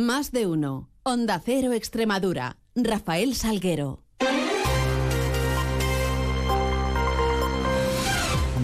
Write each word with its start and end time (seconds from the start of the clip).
Más 0.00 0.32
de 0.32 0.46
uno. 0.46 0.88
Onda 1.02 1.42
Cero 1.44 1.74
Extremadura. 1.74 2.56
Rafael 2.74 3.34
Salguero. 3.34 4.02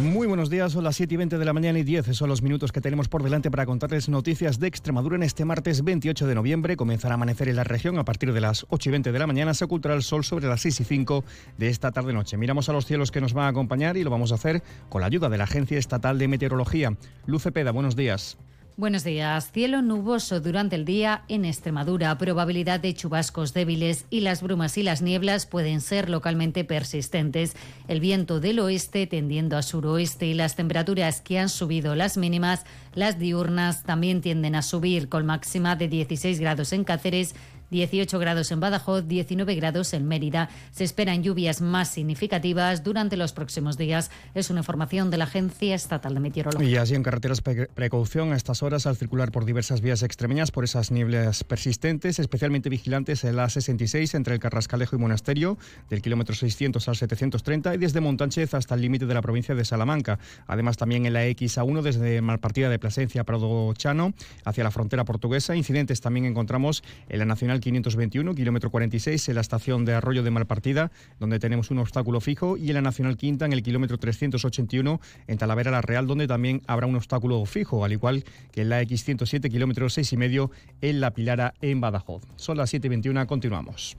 Muy 0.03 0.27
buenos 0.27 0.49
días, 0.49 0.73
son 0.73 0.85
las 0.85 0.97
7 0.97 1.13
y 1.13 1.17
20 1.19 1.37
de 1.37 1.45
la 1.45 1.53
mañana 1.53 1.79
y 1.79 1.83
10 1.83 2.17
son 2.17 2.31
los 2.31 2.41
minutos 2.41 2.73
que 2.73 2.81
tenemos 2.81 3.09
por 3.09 3.23
delante 3.23 3.51
para 3.51 3.67
contarles 3.67 4.09
noticias 4.09 4.59
de 4.59 4.67
Extremadura 4.67 5.17
en 5.17 5.25
este 5.25 5.45
martes 5.45 5.85
28 5.85 6.27
de 6.27 6.35
noviembre. 6.35 6.75
Comenzará 6.75 7.15
a 7.15 7.17
amanecer 7.17 7.51
en 7.51 7.57
la 7.57 7.65
región 7.65 7.99
a 7.99 8.07
partir 8.07 8.33
de 8.33 8.41
las 8.41 8.65
8 8.71 8.89
y 8.89 8.93
20 8.93 9.13
de 9.13 9.19
la 9.19 9.27
mañana. 9.27 9.53
Se 9.53 9.67
ocultará 9.67 9.95
el 9.95 10.03
sol 10.03 10.25
sobre 10.25 10.47
las 10.47 10.63
6 10.63 10.81
y 10.81 10.85
5 10.85 11.23
de 11.59 11.69
esta 11.69 11.93
tarde-noche. 11.93 12.39
Miramos 12.39 12.71
a 12.71 12.73
los 12.73 12.87
cielos 12.87 13.11
que 13.11 13.21
nos 13.21 13.35
van 13.35 13.45
a 13.45 13.49
acompañar 13.49 13.99
y 13.99 14.05
lo 14.05 14.11
vamos 14.11 14.33
a 14.33 14.37
hacer 14.37 14.63
con 14.89 15.03
la 15.03 15.09
ayuda 15.09 15.29
de 15.29 15.37
la 15.37 15.45
Agencia 15.45 15.77
Estatal 15.77 16.19
de 16.19 16.29
Meteorología. 16.29 16.97
Luce 17.27 17.53
Peda, 17.53 17.73
buenos 17.73 17.95
días. 17.95 18.39
Buenos 18.79 19.05
días. 19.05 19.53
Cielo 19.53 19.81
nuboso 19.81 20.41
durante 20.41 20.77
el 20.77 20.85
día 20.85 21.23
en 21.29 21.47
Extremadura. 21.47 22.19
Probabilidad 22.19 22.79
de 22.79 22.93
chubascos 22.93 23.55
débiles 23.55 24.05
y 24.11 24.21
las 24.21 24.43
brumas 24.43 24.77
y 24.77 24.83
las 24.83 25.01
nieblas 25.01 25.47
pueden 25.47 25.81
ser 25.81 26.11
localmente 26.11 26.63
persistentes. 26.63 27.57
El 27.89 28.01
viento 28.01 28.39
del 28.39 28.59
oeste 28.59 29.07
tendiendo 29.07 29.57
a 29.57 29.63
suroeste 29.63 30.27
y 30.27 30.35
las 30.35 30.57
temperaturas 30.57 31.23
que 31.23 31.39
han 31.39 31.49
subido 31.49 31.95
las 31.95 32.19
mínimas, 32.19 32.67
las 32.93 33.19
diurnas 33.19 33.83
también 33.83 34.21
tienden 34.21 34.55
a 34.55 34.61
subir 34.61 35.09
con 35.09 35.25
máxima 35.25 35.75
de 35.75 35.89
16 35.89 36.39
grados 36.39 36.75
en 36.75 36.85
Cáceres 36.85 37.35
18 37.71 38.19
grados 38.19 38.51
en 38.53 38.61
Badajoz, 38.61 39.07
19 39.07 39.55
grados 39.55 39.93
en 39.93 40.07
Mérida. 40.07 40.49
Se 40.71 40.85
esperan 40.85 41.23
lluvias 41.23 41.61
más 41.61 41.89
significativas 41.89 42.85
durante 42.85 43.17
los 43.17 43.33
próximos 43.33 43.77
días. 43.77 44.11
Es 44.35 44.51
una 44.51 44.61
información 44.61 45.11
de 45.11 45.19
la 45.19 45.25
Agencia 45.25 45.75
Estatal 45.75 46.15
de 46.15 46.21
Meteorología. 46.21 46.69
Y 46.69 46.77
así 46.77 46.95
en 46.95 47.03
carreteras 47.03 47.41
precaución 47.43 48.33
a 48.33 48.37
estas 48.37 48.63
horas 48.63 48.87
al 48.87 48.97
circular 48.97 49.33
por 49.33 49.45
diversas 49.45 49.81
vías 49.81 50.03
extremeñas 50.03 50.51
por 50.51 50.65
esas 50.65 50.91
nieblas 50.91 51.45
persistentes, 51.45 52.19
especialmente 52.19 52.69
vigilantes 52.69 53.25
en 53.25 53.37
la 53.37 53.49
66 53.49 54.15
entre 54.15 54.35
el 54.35 54.41
Carrascalejo 54.41 54.97
y 54.97 54.99
Monasterio, 54.99 55.59
del 55.91 56.03
kilómetro 56.03 56.35
600 56.35 56.89
al 56.89 56.97
730 56.97 57.75
y 57.75 57.79
desde 57.79 58.01
Montánchez 58.01 58.55
hasta 58.55 58.75
el 58.75 58.83
límite 58.83 59.07
de 59.07 59.15
la 59.15 59.23
provincia 59.23 59.55
de 59.55 59.65
Salamanca. 59.65 60.19
Además 60.47 60.77
también 60.77 61.07
en 61.07 61.13
la 61.13 61.27
X1 61.27 61.83
desde 61.83 62.21
Malpartida 62.21 62.69
de 62.69 62.79
Plasencia 62.79 63.23
a 63.23 63.25
Prado 63.25 63.73
Chano 63.75 64.15
hacia 64.45 64.65
la 64.65 64.71
frontera 64.71 65.05
portuguesa. 65.05 65.57
Incidentes 65.57 66.01
también 66.01 66.27
encontramos 66.27 66.83
en 67.09 67.19
la 67.19 67.25
Nacional 67.25 67.56
521, 67.61 68.35
kilómetro 68.35 68.71
46, 68.71 69.29
en 69.29 69.35
la 69.35 69.41
estación 69.41 69.85
de 69.85 69.95
Arroyo 69.95 70.23
de 70.23 70.31
Malpartida, 70.31 70.91
donde 71.19 71.39
tenemos 71.39 71.71
un 71.71 71.79
obstáculo 71.79 72.21
fijo, 72.21 72.57
y 72.57 72.69
en 72.69 72.75
la 72.75 72.83
Nacional 72.83 73.17
Quinta, 73.17 73.45
en 73.47 73.53
el 73.53 73.63
kilómetro 73.63 73.99
381, 73.99 75.01
en 75.27 75.39
Talavera 75.39 75.71
la 75.71 75.83
Real, 75.83 76.07
donde 76.07 76.27
también 76.27 76.63
habrá 76.67 76.87
un 76.87 76.97
obstáculo 76.97 77.45
fijo, 77.47 77.85
al 77.85 77.93
igual 77.93 78.25
que 78.53 78.63
en 78.63 78.71
la 78.71 78.83
X107, 78.83 79.51
kilómetro 79.51 79.89
6 79.89 80.13
y 80.13 80.17
medio, 80.17 80.51
en 80.81 81.01
La 81.01 81.13
Pilara, 81.13 81.55
en 81.61 81.81
Badajoz. 81.81 82.23
Son 82.37 82.57
las 82.57 82.73
7.21, 82.73 83.27
continuamos. 83.27 83.97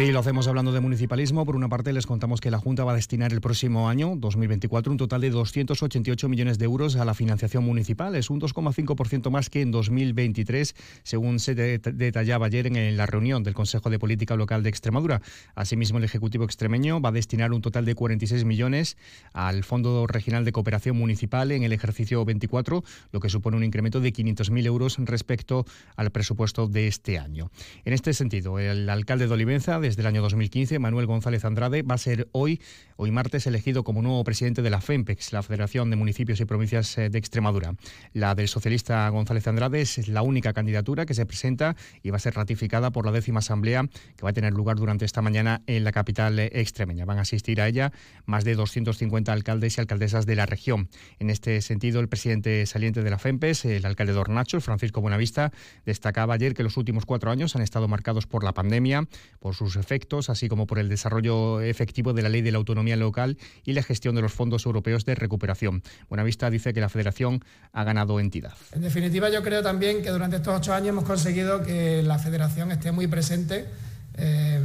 Y 0.00 0.12
lo 0.12 0.20
hacemos 0.20 0.48
hablando 0.48 0.72
de 0.72 0.80
municipalismo. 0.80 1.44
Por 1.44 1.56
una 1.56 1.68
parte, 1.68 1.92
les 1.92 2.06
contamos 2.06 2.40
que 2.40 2.50
la 2.50 2.58
Junta 2.58 2.84
va 2.84 2.92
a 2.92 2.94
destinar 2.94 3.34
el 3.34 3.42
próximo 3.42 3.90
año, 3.90 4.14
2024, 4.16 4.90
un 4.90 4.96
total 4.96 5.20
de 5.20 5.28
288 5.28 6.26
millones 6.26 6.58
de 6.58 6.64
euros 6.64 6.96
a 6.96 7.04
la 7.04 7.12
financiación 7.12 7.64
municipal. 7.64 8.16
Es 8.16 8.30
un 8.30 8.40
2,5% 8.40 9.30
más 9.30 9.50
que 9.50 9.60
en 9.60 9.70
2023, 9.70 10.74
según 11.02 11.38
se 11.38 11.54
detallaba 11.54 12.46
ayer 12.46 12.66
en 12.66 12.96
la 12.96 13.04
reunión 13.04 13.42
del 13.42 13.52
Consejo 13.52 13.90
de 13.90 13.98
Política 13.98 14.36
Local 14.36 14.62
de 14.62 14.70
Extremadura. 14.70 15.20
Asimismo, 15.54 15.98
el 15.98 16.04
Ejecutivo 16.04 16.44
extremeño 16.44 17.02
va 17.02 17.10
a 17.10 17.12
destinar 17.12 17.52
un 17.52 17.60
total 17.60 17.84
de 17.84 17.94
46 17.94 18.46
millones 18.46 18.96
al 19.34 19.64
Fondo 19.64 20.06
Regional 20.06 20.46
de 20.46 20.52
Cooperación 20.52 20.96
Municipal 20.96 21.52
en 21.52 21.62
el 21.62 21.74
ejercicio 21.74 22.24
24, 22.24 22.84
lo 23.12 23.20
que 23.20 23.28
supone 23.28 23.58
un 23.58 23.64
incremento 23.64 24.00
de 24.00 24.14
500.000 24.14 24.64
euros 24.64 24.96
respecto 25.00 25.66
al 25.96 26.10
presupuesto 26.10 26.68
de 26.68 26.86
este 26.86 27.18
año. 27.18 27.50
En 27.84 27.92
este 27.92 28.14
sentido, 28.14 28.58
el 28.58 28.88
alcalde 28.88 29.26
de 29.26 29.34
Olivenza, 29.34 29.78
desde 29.90 30.02
el 30.02 30.06
año 30.06 30.22
2015, 30.22 30.78
Manuel 30.78 31.06
González 31.06 31.44
Andrade 31.44 31.82
va 31.82 31.96
a 31.96 31.98
ser 31.98 32.28
hoy, 32.30 32.60
hoy 32.94 33.10
martes, 33.10 33.48
elegido 33.48 33.82
como 33.82 34.02
nuevo 34.02 34.22
presidente 34.22 34.62
de 34.62 34.70
la 34.70 34.80
FEMPEX, 34.80 35.32
la 35.32 35.42
Federación 35.42 35.90
de 35.90 35.96
Municipios 35.96 36.38
y 36.38 36.44
Provincias 36.44 36.96
eh, 36.96 37.10
de 37.10 37.18
Extremadura. 37.18 37.74
La 38.12 38.36
del 38.36 38.46
socialista 38.46 39.08
González 39.08 39.48
Andrade 39.48 39.80
es 39.80 40.06
la 40.06 40.22
única 40.22 40.52
candidatura 40.52 41.06
que 41.06 41.14
se 41.14 41.26
presenta 41.26 41.74
y 42.04 42.10
va 42.10 42.18
a 42.18 42.20
ser 42.20 42.34
ratificada 42.34 42.92
por 42.92 43.04
la 43.04 43.10
décima 43.10 43.40
asamblea 43.40 43.88
que 44.16 44.22
va 44.22 44.30
a 44.30 44.32
tener 44.32 44.52
lugar 44.52 44.76
durante 44.76 45.04
esta 45.04 45.22
mañana 45.22 45.62
en 45.66 45.82
la 45.82 45.90
capital 45.90 46.38
eh, 46.38 46.52
extremeña. 46.54 47.04
Van 47.04 47.18
a 47.18 47.22
asistir 47.22 47.60
a 47.60 47.66
ella 47.66 47.90
más 48.26 48.44
de 48.44 48.54
250 48.54 49.32
alcaldes 49.32 49.76
y 49.76 49.80
alcaldesas 49.80 50.24
de 50.24 50.36
la 50.36 50.46
región. 50.46 50.88
En 51.18 51.30
este 51.30 51.60
sentido, 51.62 51.98
el 51.98 52.08
presidente 52.08 52.64
saliente 52.66 53.02
de 53.02 53.10
la 53.10 53.18
FEMPES, 53.18 53.64
el 53.64 53.86
alcalde 53.86 54.12
de 54.12 54.20
Hornacho, 54.20 54.60
Francisco 54.60 55.00
Buenavista, 55.00 55.50
destacaba 55.84 56.34
ayer 56.34 56.54
que 56.54 56.62
los 56.62 56.76
últimos 56.76 57.06
cuatro 57.06 57.32
años 57.32 57.56
han 57.56 57.62
estado 57.62 57.88
marcados 57.88 58.28
por 58.28 58.44
la 58.44 58.52
pandemia, 58.52 59.08
por 59.40 59.56
sus 59.56 59.79
efectos, 59.80 60.30
así 60.30 60.48
como 60.48 60.66
por 60.66 60.78
el 60.78 60.88
desarrollo 60.88 61.60
efectivo 61.60 62.12
de 62.12 62.22
la 62.22 62.28
ley 62.28 62.42
de 62.42 62.52
la 62.52 62.58
autonomía 62.58 62.96
local 62.96 63.38
y 63.64 63.72
la 63.72 63.82
gestión 63.82 64.14
de 64.14 64.22
los 64.22 64.32
fondos 64.32 64.66
europeos 64.66 65.04
de 65.04 65.14
recuperación. 65.14 65.82
Buenavista 66.08 66.50
dice 66.50 66.72
que 66.72 66.80
la 66.80 66.88
federación 66.88 67.42
ha 67.72 67.82
ganado 67.82 68.20
entidad. 68.20 68.52
En 68.72 68.82
definitiva, 68.82 69.30
yo 69.30 69.42
creo 69.42 69.62
también 69.62 70.02
que 70.02 70.10
durante 70.10 70.36
estos 70.36 70.56
ocho 70.56 70.72
años 70.72 70.90
hemos 70.90 71.04
conseguido 71.04 71.62
que 71.62 72.02
la 72.02 72.18
federación 72.18 72.70
esté 72.70 72.92
muy 72.92 73.06
presente. 73.06 73.66
Eh, 74.14 74.60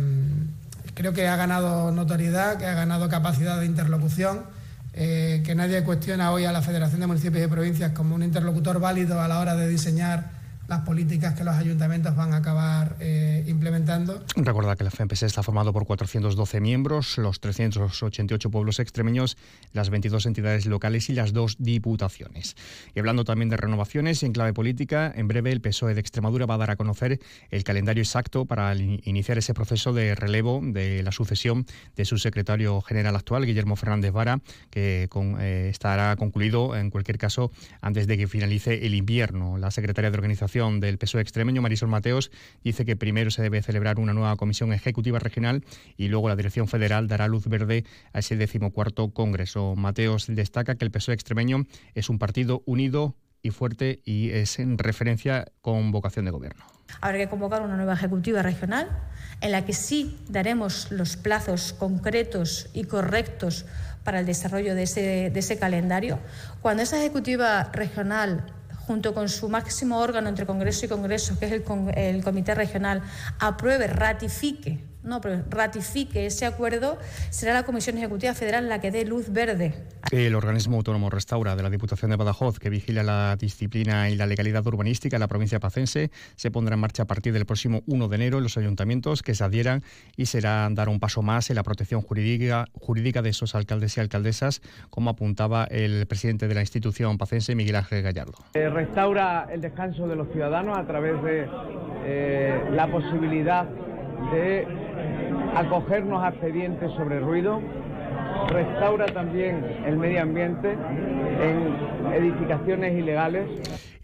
creo 0.94 1.14
que 1.14 1.28
ha 1.28 1.36
ganado 1.36 1.92
notoriedad, 1.92 2.58
que 2.58 2.66
ha 2.66 2.75
ganado 2.75 3.09
capacidad 3.09 3.59
de 3.59 3.66
interlocución. 3.66 4.44
Eh, 4.98 5.44
que 5.46 5.56
nadie 5.56 5.84
cuestiona 5.84 6.31
hoy 6.31 6.46
a 6.46 6.54
la 6.54 6.62
Federación 6.62 7.02
de 7.02 7.08
Municipios 7.08 7.44
y 7.46 7.50
Provincias 7.50 7.92
como 7.92 8.16
un 8.16 8.24
interlocutor 8.24 8.80
válido 8.80 9.20
a 9.20 9.28
la 9.28 9.42
hora 9.42 9.54
de 9.54 9.68
diseñar 9.68 10.34
las 10.68 10.81
políticas 10.81 11.36
que 11.36 11.44
los 11.44 11.56
ayuntamientos 11.56 12.16
van 12.16 12.34
a 12.34 12.38
acabar 12.38 12.96
eh, 13.00 13.44
implementando. 13.48 14.24
Recuerda 14.36 14.76
que 14.76 14.84
la 14.84 14.92
FMPS 14.92 15.24
está 15.24 15.44
formado 15.44 15.74
por 15.74 15.86
412 15.86 16.59
miembros, 16.59 17.18
los 17.18 17.40
388 17.40 18.50
pueblos 18.50 18.80
extremeños, 18.80 19.38
las 19.74 19.90
22 19.90 20.25
entidades 20.25 20.66
locales 20.66 21.09
y 21.09 21.14
las 21.14 21.34
dos 21.34 21.58
diputaciones. 21.59 22.56
Y 22.94 23.00
hablando 23.00 23.25
también 23.25 23.50
de 23.50 23.58
renovaciones 23.58 24.24
en 24.24 24.34
clave 24.34 24.54
política, 24.54 25.12
en 25.16 25.28
breve 25.28 25.52
el 25.52 25.62
PSOE 25.62 25.94
de 25.94 26.02
Extremadura 26.02 26.46
va 26.46 26.56
a 26.56 26.59
dar 26.59 26.72
a 26.72 26.75
conocer 26.75 27.20
el 27.52 27.64
calendario 27.64 28.02
exacto 28.02 28.46
para 28.46 28.75
iniciar 28.75 29.38
ese 29.38 29.54
proceso 29.54 29.94
de 29.94 30.16
relevo 30.16 30.62
de 30.64 31.04
la 31.04 31.12
sucesión 31.12 31.66
de 31.96 32.06
su 32.06 32.18
secretario 32.18 32.81
general 32.81 33.16
actual, 33.16 33.46
Guillermo 33.46 33.75
Fernández 33.75 34.12
Vara, 34.12 34.40
que 34.70 35.08
eh, 35.40 35.68
estará 35.70 36.16
concluido 36.16 36.75
en 36.75 36.90
cualquier 36.90 37.18
caso 37.18 37.52
antes 37.81 38.08
de 38.08 38.18
que 38.18 38.28
finalice 38.28 38.86
el 38.86 38.96
invierno. 38.96 39.58
La 39.58 39.72
secretaria 39.72 40.09
de 40.09 40.18
organización 40.18 40.55
del 40.56 40.98
PSOE 40.98 41.22
extremeño, 41.22 41.62
Marisol 41.62 41.90
Mateos, 41.90 42.32
dice 42.64 42.86
que 42.86 42.96
primero 42.96 43.30
se 43.30 43.42
debe 43.42 43.62
celebrar 43.62 44.00
una 44.00 44.14
nueva 44.14 44.38
comisión 44.38 44.72
ejecutiva 44.72 45.20
regional 45.20 45.66
y 45.98 46.08
luego 46.08 46.30
la 46.30 46.38
dirección 46.38 46.70
federal 46.70 47.10
dará 47.10 47.28
luz 47.28 47.48
verde 47.48 47.84
a 48.14 48.20
ese 48.20 48.38
decimocuarto 48.38 49.10
congreso. 49.10 49.76
Mateos 49.76 50.28
destaca 50.30 50.76
que 50.76 50.86
el 50.86 50.92
PSOE 50.92 51.14
extremeño 51.14 51.66
es 51.94 52.10
un 52.10 52.20
partido 52.20 52.64
unido 52.66 53.16
y 53.42 53.50
fuerte 53.50 54.00
y 54.06 54.30
es 54.30 54.58
en 54.60 54.78
referencia 54.78 55.52
con 55.60 55.92
vocación 55.92 56.24
de 56.24 56.32
gobierno. 56.32 56.64
Habrá 57.02 57.18
que 57.18 57.28
convocar 57.28 57.62
una 57.62 57.76
nueva 57.76 57.96
ejecutiva 57.96 58.42
regional 58.42 58.88
en 59.42 59.52
la 59.52 59.66
que 59.66 59.74
sí 59.74 60.18
daremos 60.30 60.90
los 60.90 61.18
plazos 61.18 61.74
concretos 61.74 62.70
y 62.74 62.86
correctos 62.86 63.66
para 64.06 64.22
el 64.22 64.26
desarrollo 64.26 64.74
de 64.74 64.84
ese, 64.84 65.32
de 65.32 65.40
ese 65.40 65.60
calendario. 65.60 66.20
Cuando 66.62 66.84
esa 66.84 66.98
ejecutiva 66.98 67.72
regional 67.74 68.55
junto 68.88 69.13
con 69.13 69.29
su 69.29 69.50
máximo 69.50 70.00
órgano 70.00 70.29
entre 70.29 70.46
Congreso 70.46 70.85
y 70.85 70.90
Congreso, 70.90 71.38
que 71.40 71.46
es 71.46 71.51
el, 71.51 71.63
el 71.96 72.23
Comité 72.23 72.56
Regional, 72.56 73.01
apruebe, 73.40 73.88
ratifique 73.88 74.94
no, 75.06 75.22
pero 75.22 75.44
ratifique 75.50 76.26
ese 76.26 76.46
acuerdo, 76.46 76.98
será 77.30 77.54
la 77.54 77.64
Comisión 77.64 77.98
Ejecutiva 77.98 78.34
Federal 78.34 78.68
la 78.68 78.82
que 78.82 78.92
dé 78.92 79.06
luz 79.06 79.32
verde. 79.32 79.74
El 80.12 80.36
organismo 80.36 80.78
autónomo 80.78 81.10
Restaura 81.10 81.56
de 81.56 81.64
la 81.64 81.70
Diputación 81.70 82.12
de 82.12 82.18
Badajoz, 82.18 82.60
que 82.60 82.70
vigila 82.70 83.04
la 83.04 83.36
disciplina 83.36 84.10
y 84.10 84.16
la 84.16 84.25
legalidad 84.25 84.66
urbanística 84.66 85.16
en 85.16 85.19
la 85.22 85.28
provincia 85.28 85.60
pacense, 85.60 86.12
se 86.36 86.52
pondrá 86.52 86.75
en 86.75 86.81
marcha 86.81 87.04
a 87.04 87.06
partir 87.06 87.34
del 87.34 87.46
próximo 87.46 87.81
1 87.88 88.07
de 88.07 88.16
enero 88.16 88.38
en 88.38 88.44
los 88.44 88.57
ayuntamientos 88.57 89.22
que 89.22 89.36
se 89.36 89.44
adhieran 89.44 89.84
y 90.16 90.25
será 90.25 90.68
dar 90.72 90.90
un 90.90 91.00
paso 91.00 91.22
más 91.22 91.50
en 91.50 91.56
la 91.56 91.63
protección 91.63 92.01
jurídica, 92.01 92.66
jurídica 92.74 93.22
de 93.22 93.30
esos 93.30 93.56
alcaldes 93.56 93.98
y 93.98 94.00
alcaldesas, 94.00 94.62
como 94.90 95.12
apuntaba 95.12 95.66
el 95.66 96.06
presidente 96.08 96.48
de 96.48 96.56
la 96.56 96.62
institución 96.62 97.18
pacense, 97.18 97.56
Miguel 97.56 97.75
Ángel 97.75 98.01
Gallardo. 98.01 98.34
Eh, 98.54 98.69
restaura 98.69 99.48
el 99.51 99.62
descanso 99.62 100.08
de 100.08 100.16
los 100.16 100.31
ciudadanos 100.31 100.78
a 100.78 100.86
través 100.86 101.22
de 101.24 101.48
eh, 102.06 102.63
la 102.72 102.90
posibilidad 102.90 103.68
de 104.31 104.67
acogernos 105.56 106.23
a 106.23 106.29
expedientes 106.29 106.91
sobre 106.94 107.19
ruido, 107.19 107.62
restaura 108.50 109.06
también 109.07 109.63
el 109.85 109.97
medio 109.97 110.21
ambiente 110.21 110.71
en 110.71 112.13
edificaciones 112.13 112.97
ilegales 112.97 113.47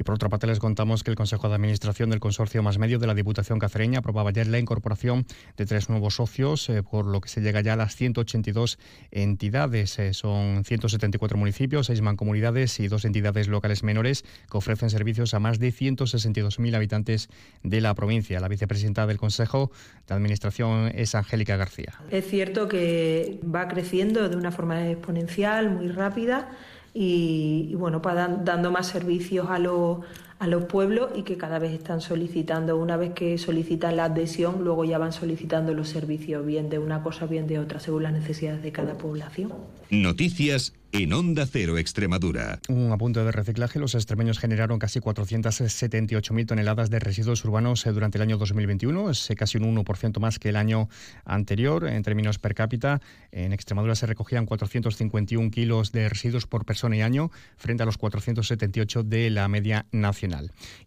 Y 0.01 0.03
por 0.03 0.15
otra 0.15 0.30
parte 0.30 0.48
les 0.48 0.57
contamos 0.57 1.03
que 1.03 1.12
el 1.12 1.15
Consejo 1.15 1.48
de 1.48 1.53
Administración 1.53 2.09
del 2.09 2.19
Consorcio 2.19 2.63
Más 2.63 2.80
Medio 2.80 2.98
de 2.98 3.06
la 3.06 3.13
Diputación 3.13 3.59
Cacereña 3.59 4.00
aprobaba 4.00 4.31
ayer 4.31 4.48
la 4.48 4.57
incorporación 4.57 5.27
de 5.57 5.68
tres 5.68 5.89
nuevos 5.89 6.15
socios, 6.15 6.68
eh, 6.69 6.81
por 6.81 7.06
lo 7.06 7.21
que 7.21 7.30
se 7.30 7.39
llega 7.42 7.62
ya 7.62 7.74
a 7.74 7.75
las 7.75 7.95
182 7.95 8.80
entidades. 9.12 10.00
Eh, 10.00 10.15
son 10.15 10.63
174 10.65 11.38
municipios, 11.38 11.86
seis 11.86 12.01
mancomunidades 12.01 12.80
y 12.80 12.88
dos 12.88 13.06
entidades 13.06 13.48
locales 13.48 13.83
menores 13.83 14.24
que 14.50 14.57
ofrecen 14.57 14.89
servicios 14.89 15.36
a 15.36 15.39
más 15.39 15.59
de 15.59 15.71
162.000 15.71 16.75
habitantes 16.75 17.30
de 17.62 17.80
la 17.80 17.94
provincia. 17.94 18.39
La 18.39 18.47
vicepresidenta 18.47 19.06
del 19.06 19.19
Consejo 19.19 19.69
de 20.07 20.15
Administración 20.15 20.92
es 20.95 21.13
Angélica 21.13 21.57
García. 21.57 21.94
Es 22.09 22.25
cierto 22.25 22.68
que 22.68 23.39
va 23.44 23.68
creciendo 23.68 24.30
de 24.30 24.36
una 24.36 24.51
forma 24.51 24.89
exponencial, 24.89 25.69
muy 25.69 25.89
rápida 25.89 26.50
y, 26.93 27.73
bueno, 27.75 28.01
para 28.01 28.27
dando 28.27 28.71
más 28.71 28.88
servicios 28.88 29.49
a 29.49 29.59
los, 29.59 29.99
a 30.41 30.47
los 30.47 30.65
pueblos 30.65 31.11
y 31.15 31.21
que 31.21 31.38
cada 31.38 31.59
vez 31.59 31.71
están 31.71 32.01
solicitando, 32.01 32.75
una 32.75 32.97
vez 32.97 33.13
que 33.13 33.38
solicitan 33.38 33.95
la 33.95 34.05
adhesión, 34.05 34.63
luego 34.63 34.83
ya 34.85 34.97
van 34.97 35.13
solicitando 35.13 35.75
los 35.75 35.89
servicios, 35.89 36.43
bien 36.43 36.67
de 36.67 36.79
una 36.79 37.03
cosa, 37.03 37.27
bien 37.27 37.45
de 37.45 37.59
otra, 37.59 37.79
según 37.79 38.01
las 38.01 38.13
necesidades 38.13 38.63
de 38.63 38.71
cada 38.71 38.97
población. 38.97 39.53
Noticias 39.91 40.73
en 40.93 41.13
Onda 41.13 41.45
Cero 41.45 41.77
Extremadura. 41.77 42.59
Un 42.67 42.91
apunte 42.91 43.23
de 43.23 43.31
reciclaje. 43.31 43.79
Los 43.79 43.95
extremeños 43.95 44.39
generaron 44.39 44.79
casi 44.79 44.99
478.000 44.99 46.45
toneladas 46.45 46.89
de 46.89 46.99
residuos 46.99 47.45
urbanos 47.45 47.85
eh, 47.85 47.91
durante 47.91 48.17
el 48.17 48.23
año 48.23 48.37
2021. 48.37 49.09
Es 49.09 49.29
casi 49.37 49.57
un 49.57 49.75
1% 49.75 50.19
más 50.19 50.39
que 50.39 50.49
el 50.49 50.55
año 50.55 50.89
anterior. 51.23 51.87
En 51.87 52.03
términos 52.03 52.39
per 52.39 52.55
cápita, 52.55 52.99
en 53.31 53.53
Extremadura 53.53 53.95
se 53.95 54.05
recogían 54.05 54.45
451 54.45 55.51
kilos 55.51 55.91
de 55.91 56.09
residuos 56.09 56.45
por 56.45 56.65
persona 56.65 56.97
y 56.97 57.01
año, 57.01 57.31
frente 57.57 57.83
a 57.83 57.85
los 57.85 57.97
478 57.97 59.03
de 59.03 59.29
la 59.29 59.47
media 59.47 59.85
nacional. 59.91 60.31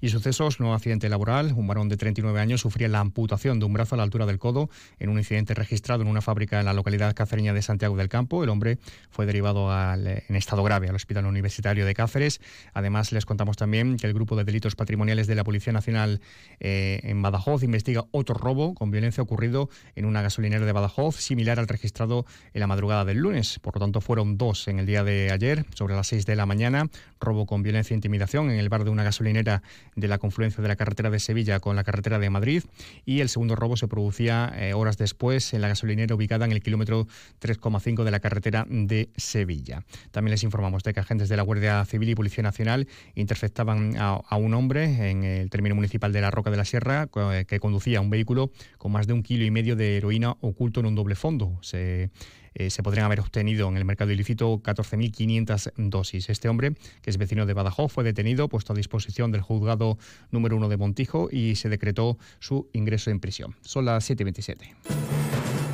Y 0.01 0.09
sucesos, 0.09 0.61
no 0.61 0.75
accidente 0.75 1.09
laboral. 1.09 1.53
Un 1.55 1.67
varón 1.67 1.89
de 1.89 1.97
39 1.97 2.41
años 2.41 2.61
sufría 2.61 2.89
la 2.89 3.01
amputación 3.01 3.59
de 3.59 3.67
un 3.67 3.73
brazo 3.73 3.95
a 3.95 3.99
la 3.99 4.05
altura 4.05 4.27
del 4.27 4.39
codo 4.39 4.71
en 4.99 5.11
un 5.11 5.19
incidente 5.19 5.55
registrado 5.55 6.03
en 6.03 6.09
una 6.09 6.21
fábrica 6.21 6.59
en 6.59 6.67
la 6.67 6.73
localidad 6.73 7.15
cacereña 7.15 7.53
de 7.53 7.63
Santiago 7.63 7.97
del 7.97 8.09
Campo. 8.09 8.43
El 8.43 8.51
hombre 8.51 8.79
fue 9.11 9.27
derivado 9.27 9.71
a 9.71 9.97
eh, 9.97 10.25
en 10.29 10.37
estado 10.37 10.63
grave 10.63 10.89
al 10.89 10.95
Hospital 10.95 11.27
Universitario 11.27 11.87
de 11.87 11.95
Cáceres. 11.95 12.41
Además, 12.73 13.13
les 13.13 13.27
contamos 13.27 13.57
también 13.57 13.97
que 13.97 14.07
el 14.07 14.15
Grupo 14.15 14.37
de 14.37 14.45
Delitos 14.45 14.77
Patrimoniales 14.77 15.27
de 15.27 15.35
la 15.35 15.45
Policía 15.45 15.73
Nacional 15.73 16.21
eh, 16.61 17.01
en 17.03 17.23
Badajoz 17.23 17.63
investiga 17.63 18.05
otro 18.11 18.35
robo 18.35 18.75
con 18.75 18.91
violencia 18.91 19.23
ocurrido 19.23 19.69
en 19.95 20.05
una 20.05 20.23
gasolinera 20.23 20.65
de 20.65 20.73
Badajoz, 20.73 21.17
similar 21.17 21.59
al 21.59 21.69
registrado 21.69 22.27
en 22.53 22.61
la 22.61 22.67
madrugada 22.67 23.05
del 23.05 23.19
lunes. 23.19 23.59
Por 23.61 23.77
lo 23.77 23.81
tanto, 23.81 24.01
fueron 24.01 24.39
dos 24.39 24.69
en 24.69 24.79
el 24.79 24.87
día 24.87 25.05
de 25.05 25.31
ayer, 25.33 25.65
sobre 25.75 25.95
las 25.95 26.07
seis 26.07 26.27
de 26.27 26.37
la 26.37 26.47
mañana. 26.47 26.89
Robo 27.21 27.47
con 27.47 27.63
violencia 27.63 27.95
e 27.95 27.97
intimidación 27.97 28.51
en 28.51 28.59
el 28.59 28.69
bar 28.69 28.85
de 28.85 28.91
una 28.91 29.05
gasolinera 29.05 29.34
de 29.43 30.09
la 30.09 30.19
confluencia 30.19 30.63
de 30.63 30.69
la 30.69 30.77
carretera 30.77 31.11
de 31.11 31.19
Sevilla 31.19 31.61
con 31.61 31.77
la 31.77 31.85
carretera 31.85 32.19
de 32.19 32.31
Madrid. 32.31 32.63
Y 33.05 33.21
el 33.21 33.29
segundo 33.29 33.57
robo 33.57 33.77
se 33.77 33.89
producía 33.89 34.53
eh, 34.57 34.75
horas 34.75 34.97
después 34.97 35.53
en 35.55 35.61
la 35.61 35.69
gasolinera 35.69 36.15
ubicada 36.15 36.45
en 36.45 36.53
el 36.53 36.63
kilómetro 36.63 37.07
3,5 37.41 38.05
de 38.05 38.11
la 38.11 38.21
carretera 38.21 38.67
de 38.69 39.09
Sevilla. 39.17 39.85
También 40.11 40.33
les 40.33 40.45
informamos 40.45 40.83
de 40.83 40.95
que 40.95 41.01
agentes 41.01 41.29
de 41.29 41.37
la 41.37 41.43
Guardia 41.43 41.85
Civil 41.85 42.09
y 42.11 42.15
Policía 42.15 42.43
Nacional 42.43 42.89
interceptaban 43.15 43.97
a, 43.99 44.21
un 44.37 44.55
hombre 44.55 45.11
en 45.11 45.25
el 45.25 45.49
término 45.49 45.75
municipal 45.75 46.13
de 46.13 46.21
la 46.21 46.31
Roca 46.31 46.51
de 46.51 46.57
la 46.57 46.65
Sierra 46.65 47.09
que 47.47 47.61
conducía 47.61 48.01
un 48.01 48.11
vehículo 48.11 48.51
con 48.79 48.93
más 48.93 49.07
de 49.07 49.13
un 49.13 49.23
kilo 49.23 49.45
y 49.45 49.51
medio 49.51 49.77
de 49.77 49.97
heroína 49.97 50.37
oculto 50.41 50.81
en 50.81 50.87
un 50.87 50.95
doble 50.95 51.15
fondo. 51.15 51.59
Se 51.63 52.11
eh, 52.55 52.71
se 52.71 52.83
podrían 52.83 53.07
haber 53.07 53.21
obtenido 53.21 53.69
en 53.69 53.77
el 53.77 53.85
mercado 53.85 54.11
ilícito 54.11 54.61
14.500 54.63 55.73
dosis. 55.77 56.31
Este 56.31 56.49
hombre, 56.49 56.75
que 57.03 57.11
es 57.11 57.19
vecino 57.19 57.47
de 57.47 57.55
Badajoz, 57.55 57.93
fue 57.93 58.05
detenido, 58.05 58.49
puesto 58.49 58.73
a 58.73 58.77
disposición 58.77 59.33
del 59.33 59.43
juzgado 59.43 59.99
número 60.31 60.57
uno 60.57 60.69
de 60.69 60.77
Montijo 60.77 61.29
y 61.31 61.57
se 61.57 61.69
decretó 61.69 62.19
su 62.39 62.69
ingreso 62.73 63.11
en 63.11 63.21
prisión. 63.21 63.57
Son 63.63 63.85
las 63.85 64.09
7.27. 64.09 64.75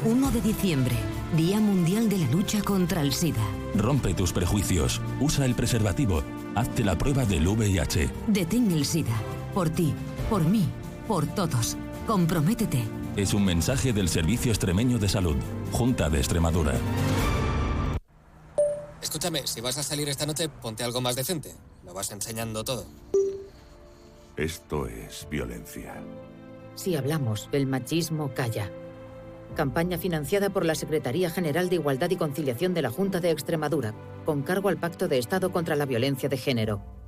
1 0.04 0.30
de 0.30 0.40
diciembre, 0.40 0.94
Día 1.36 1.60
Mundial 1.60 2.08
de 2.08 2.18
la 2.18 2.30
Lucha 2.30 2.62
contra 2.62 3.02
el 3.02 3.12
SIDA. 3.12 3.44
Rompe 3.74 4.14
tus 4.14 4.32
prejuicios, 4.32 5.00
usa 5.20 5.44
el 5.44 5.54
preservativo, 5.54 6.22
hazte 6.54 6.84
la 6.84 6.96
prueba 6.96 7.26
del 7.26 7.46
VIH. 7.46 8.08
Detén 8.26 8.70
el 8.70 8.86
SIDA, 8.86 9.14
por 9.52 9.68
ti, 9.68 9.92
por 10.30 10.42
mí, 10.42 10.66
por 11.06 11.26
todos. 11.26 11.76
Comprométete. 12.06 12.99
Es 13.16 13.34
un 13.34 13.44
mensaje 13.44 13.92
del 13.92 14.08
Servicio 14.08 14.52
Extremeño 14.52 14.98
de 14.98 15.08
Salud, 15.08 15.36
Junta 15.72 16.08
de 16.08 16.18
Extremadura. 16.18 16.74
Escúchame, 19.02 19.46
si 19.46 19.60
vas 19.60 19.76
a 19.78 19.82
salir 19.82 20.08
esta 20.08 20.26
noche, 20.26 20.48
ponte 20.48 20.84
algo 20.84 21.00
más 21.00 21.16
decente. 21.16 21.52
Lo 21.84 21.92
vas 21.92 22.12
enseñando 22.12 22.62
todo. 22.62 22.86
Esto 24.36 24.86
es 24.86 25.26
violencia. 25.28 25.94
Si 26.76 26.94
hablamos, 26.94 27.48
el 27.50 27.66
machismo 27.66 28.32
calla. 28.32 28.70
Campaña 29.56 29.98
financiada 29.98 30.50
por 30.50 30.64
la 30.64 30.76
Secretaría 30.76 31.30
General 31.30 31.68
de 31.68 31.74
Igualdad 31.74 32.10
y 32.10 32.16
Conciliación 32.16 32.74
de 32.74 32.82
la 32.82 32.90
Junta 32.90 33.18
de 33.18 33.32
Extremadura, 33.32 33.92
con 34.24 34.42
cargo 34.42 34.68
al 34.68 34.78
Pacto 34.78 35.08
de 35.08 35.18
Estado 35.18 35.50
contra 35.50 35.74
la 35.74 35.84
Violencia 35.86 36.28
de 36.28 36.38
Género. 36.38 36.99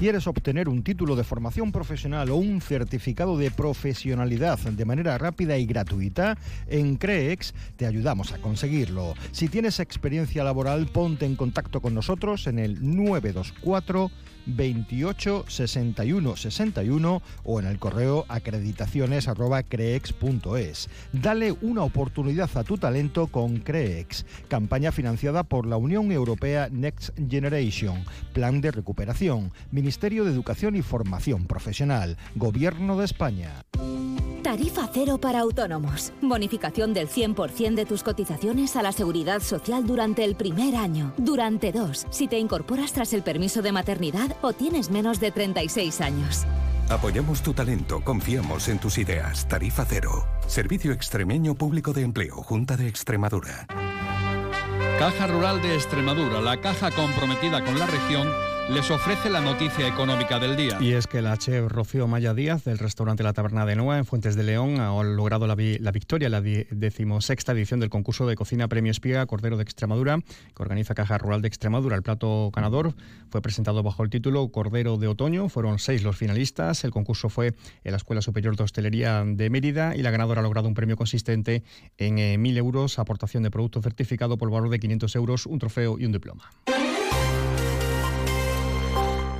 ¿Quieres 0.00 0.26
obtener 0.26 0.70
un 0.70 0.82
título 0.82 1.14
de 1.14 1.24
formación 1.24 1.72
profesional 1.72 2.30
o 2.30 2.36
un 2.36 2.62
certificado 2.62 3.36
de 3.36 3.50
profesionalidad 3.50 4.58
de 4.58 4.84
manera 4.86 5.18
rápida 5.18 5.58
y 5.58 5.66
gratuita? 5.66 6.38
En 6.68 6.96
CREEX 6.96 7.52
te 7.76 7.84
ayudamos 7.84 8.32
a 8.32 8.38
conseguirlo. 8.38 9.12
Si 9.30 9.48
tienes 9.48 9.78
experiencia 9.78 10.42
laboral, 10.42 10.86
ponte 10.86 11.26
en 11.26 11.36
contacto 11.36 11.82
con 11.82 11.94
nosotros 11.94 12.46
en 12.46 12.58
el 12.58 12.78
924 12.80 14.10
28 14.46 15.44
61 15.48 16.36
61 16.36 17.22
o 17.44 17.60
en 17.60 17.66
el 17.66 17.78
correo 17.78 18.24
acreditaciones@creex.es. 18.28 20.88
Dale 21.12 21.54
una 21.60 21.82
oportunidad 21.82 22.48
a 22.56 22.64
tu 22.64 22.78
talento 22.78 23.26
con 23.26 23.58
Creex, 23.58 24.24
campaña 24.48 24.92
financiada 24.92 25.42
por 25.42 25.66
la 25.66 25.76
Unión 25.76 26.10
Europea 26.10 26.70
Next 26.70 27.10
Generation, 27.28 28.02
Plan 28.32 28.62
de 28.62 28.70
Recuperación, 28.70 29.52
de 30.24 30.30
Educación 30.30 30.76
y 30.76 30.82
Formación 30.82 31.46
Profesional, 31.46 32.16
Gobierno 32.34 32.96
de 32.96 33.04
España. 33.04 33.64
Tarifa 34.42 34.88
cero 34.92 35.18
para 35.18 35.40
autónomos. 35.40 36.12
Bonificación 36.22 36.94
del 36.94 37.08
100% 37.08 37.74
de 37.74 37.84
tus 37.84 38.02
cotizaciones 38.02 38.74
a 38.76 38.82
la 38.82 38.92
seguridad 38.92 39.40
social 39.40 39.86
durante 39.86 40.24
el 40.24 40.34
primer 40.34 40.76
año. 40.76 41.12
Durante 41.18 41.72
dos, 41.72 42.06
si 42.10 42.26
te 42.26 42.38
incorporas 42.38 42.92
tras 42.92 43.12
el 43.12 43.22
permiso 43.22 43.62
de 43.62 43.72
maternidad 43.72 44.36
o 44.42 44.52
tienes 44.52 44.90
menos 44.90 45.20
de 45.20 45.30
36 45.30 46.00
años. 46.00 46.46
Apoyamos 46.88 47.42
tu 47.42 47.52
talento, 47.52 48.00
confiamos 48.02 48.68
en 48.68 48.78
tus 48.78 48.98
ideas. 48.98 49.46
Tarifa 49.46 49.84
cero. 49.84 50.26
Servicio 50.46 50.92
Extremeño 50.92 51.54
Público 51.54 51.92
de 51.92 52.02
Empleo, 52.02 52.36
Junta 52.36 52.76
de 52.76 52.88
Extremadura. 52.88 53.66
Caja 54.98 55.26
Rural 55.26 55.62
de 55.62 55.74
Extremadura, 55.74 56.40
la 56.40 56.60
caja 56.60 56.90
comprometida 56.90 57.64
con 57.64 57.78
la 57.78 57.86
región 57.86 58.28
les 58.72 58.88
ofrece 58.90 59.28
la 59.30 59.40
noticia 59.40 59.88
económica 59.88 60.38
del 60.38 60.56
día. 60.56 60.78
Y 60.80 60.92
es 60.92 61.06
que 61.06 61.20
la 61.22 61.36
chef 61.36 61.70
Rocío 61.70 62.06
Maya 62.06 62.34
Díaz 62.34 62.64
del 62.64 62.78
restaurante 62.78 63.22
La 63.22 63.32
Taberna 63.32 63.66
de 63.66 63.74
Noa 63.74 63.98
en 63.98 64.04
Fuentes 64.04 64.36
de 64.36 64.44
León 64.44 64.80
ha 64.80 65.02
logrado 65.02 65.46
la, 65.46 65.54
victoria 65.56 66.26
en 66.26 66.32
la 66.32 66.40
decimosexta 66.40 67.52
edición 67.52 67.80
del 67.80 67.90
concurso 67.90 68.26
de 68.26 68.36
cocina 68.36 68.68
Premio 68.68 68.92
Espiga 68.92 69.26
Cordero 69.26 69.56
de 69.56 69.64
Extremadura 69.64 70.18
que 70.18 70.62
organiza 70.62 70.94
Caja 70.94 71.18
Rural 71.18 71.42
de 71.42 71.48
Extremadura. 71.48 71.96
El 71.96 72.02
plato 72.02 72.50
ganador 72.54 72.94
fue 73.28 73.42
presentado 73.42 73.82
bajo 73.82 74.04
el 74.04 74.10
título 74.10 74.48
Cordero 74.48 74.98
de 74.98 75.08
Otoño. 75.08 75.48
Fueron 75.48 75.78
seis 75.78 76.02
los 76.04 76.16
finalistas. 76.16 76.84
El 76.84 76.92
concurso 76.92 77.28
fue 77.28 77.54
en 77.82 77.90
la 77.90 77.96
Escuela 77.96 78.22
Superior 78.22 78.56
de 78.56 78.62
Hostelería 78.62 79.24
de 79.26 79.50
Mérida 79.50 79.96
y 79.96 80.02
la 80.02 80.10
ganadora 80.10 80.40
ha 80.40 80.44
logrado 80.44 80.68
un 80.68 80.74
premio 80.74 80.96
consistente 80.96 81.64
en 81.98 82.18
eh, 82.18 82.38
mil 82.38 82.56
euros, 82.56 82.98
aportación 82.98 83.42
de 83.42 83.50
producto 83.50 83.82
certificado 83.82 84.38
por 84.38 84.50
valor 84.50 84.68
de 84.68 84.78
500 84.78 85.16
euros, 85.16 85.46
un 85.46 85.58
trofeo 85.58 85.98
y 85.98 86.04
un 86.04 86.12
diploma. 86.12 86.50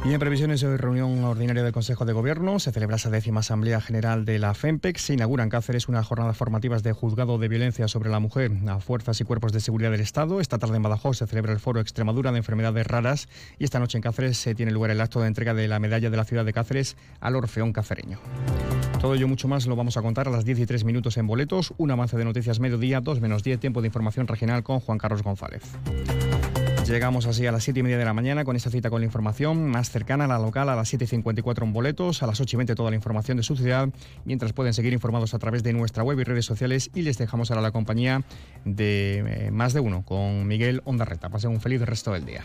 Y 0.02 0.14
en 0.14 0.18
previsiones 0.18 0.62
de 0.62 0.78
reunión 0.78 1.22
ordinaria 1.24 1.62
del 1.62 1.74
Consejo 1.74 2.06
de 2.06 2.14
Gobierno 2.14 2.58
se 2.58 2.72
celebra 2.72 2.96
esa 2.96 3.10
décima 3.10 3.40
Asamblea 3.40 3.82
General 3.82 4.24
de 4.24 4.38
la 4.38 4.54
FEMPEC. 4.54 4.96
Se 4.96 5.12
inauguran 5.12 5.44
en 5.44 5.50
Cáceres 5.50 5.88
unas 5.88 6.06
jornadas 6.06 6.38
formativas 6.38 6.82
de 6.82 6.94
juzgado 6.94 7.36
de 7.36 7.48
violencia 7.48 7.86
sobre 7.86 8.08
la 8.08 8.18
mujer 8.18 8.50
a 8.66 8.80
fuerzas 8.80 9.20
y 9.20 9.24
cuerpos 9.24 9.52
de 9.52 9.60
seguridad 9.60 9.90
del 9.90 10.00
Estado. 10.00 10.40
Esta 10.40 10.56
tarde 10.56 10.76
en 10.76 10.82
Badajoz 10.82 11.18
se 11.18 11.26
celebra 11.26 11.52
el 11.52 11.60
Foro 11.60 11.80
Extremadura 11.80 12.32
de 12.32 12.38
Enfermedades 12.38 12.86
Raras 12.86 13.28
y 13.58 13.64
esta 13.64 13.78
noche 13.78 13.98
en 13.98 14.02
Cáceres 14.02 14.38
se 14.38 14.54
tiene 14.54 14.72
lugar 14.72 14.90
el 14.90 15.02
acto 15.02 15.20
de 15.20 15.26
entrega 15.26 15.52
de 15.52 15.68
la 15.68 15.78
medalla 15.78 16.08
de 16.08 16.16
la 16.16 16.24
ciudad 16.24 16.46
de 16.46 16.54
Cáceres 16.54 16.96
al 17.20 17.36
Orfeón 17.36 17.74
Cacereño. 17.74 18.18
Todo 19.02 19.14
ello 19.14 19.28
mucho 19.28 19.48
más 19.48 19.66
lo 19.66 19.76
vamos 19.76 19.98
a 19.98 20.02
contar 20.02 20.28
a 20.28 20.30
las 20.30 20.46
10 20.46 20.60
y 20.60 20.66
3 20.66 20.84
minutos 20.84 21.18
en 21.18 21.26
boletos, 21.26 21.74
un 21.76 21.90
avance 21.90 22.16
de 22.16 22.24
noticias 22.24 22.58
mediodía, 22.58 23.02
2 23.02 23.20
menos 23.20 23.42
10, 23.42 23.60
tiempo 23.60 23.82
de 23.82 23.88
información 23.88 24.26
regional 24.26 24.62
con 24.62 24.80
Juan 24.80 24.96
Carlos 24.96 25.22
González. 25.22 25.62
Llegamos 26.90 27.26
así 27.26 27.46
a 27.46 27.52
las 27.52 27.62
7 27.62 27.78
y 27.78 27.82
media 27.84 27.98
de 27.98 28.04
la 28.04 28.12
mañana 28.12 28.44
con 28.44 28.56
esta 28.56 28.68
cita 28.68 28.90
con 28.90 29.00
la 29.00 29.04
información 29.04 29.70
más 29.70 29.90
cercana 29.90 30.24
a 30.24 30.26
la 30.26 30.40
local 30.40 30.68
a 30.68 30.74
las 30.74 30.92
7.54 30.92 31.62
en 31.62 31.72
boletos, 31.72 32.24
a 32.24 32.26
las 32.26 32.40
8 32.40 32.56
y 32.56 32.58
20 32.58 32.74
toda 32.74 32.90
la 32.90 32.96
información 32.96 33.36
de 33.36 33.44
su 33.44 33.54
ciudad, 33.54 33.90
mientras 34.24 34.52
pueden 34.52 34.74
seguir 34.74 34.92
informados 34.92 35.32
a 35.32 35.38
través 35.38 35.62
de 35.62 35.72
nuestra 35.72 36.02
web 36.02 36.18
y 36.18 36.24
redes 36.24 36.46
sociales 36.46 36.90
y 36.92 37.02
les 37.02 37.16
dejamos 37.16 37.52
ahora 37.52 37.62
la 37.62 37.70
compañía 37.70 38.24
de 38.64 39.18
eh, 39.24 39.50
más 39.52 39.72
de 39.72 39.78
uno 39.78 40.04
con 40.04 40.48
Miguel 40.48 40.82
Ondarreta. 40.84 41.28
Pasen 41.28 41.52
un 41.52 41.60
feliz 41.60 41.80
resto 41.80 42.12
del 42.12 42.26
día. 42.26 42.42